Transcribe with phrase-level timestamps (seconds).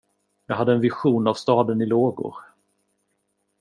[0.45, 2.35] Jag hade en vision av staden i lågor.